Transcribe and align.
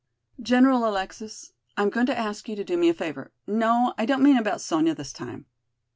"General 0.41 0.87
Alexis, 0.89 1.53
I 1.77 1.83
am 1.83 1.91
going 1.91 2.07
to 2.07 2.17
ask 2.17 2.49
you 2.49 2.55
to 2.55 2.63
do 2.63 2.75
me 2.75 2.89
a 2.89 2.93
favor 2.95 3.31
no, 3.45 3.93
I 3.99 4.07
don't 4.07 4.23
mean 4.23 4.35
about 4.37 4.59
Sonya 4.59 4.95
this 4.95 5.13
time. 5.13 5.45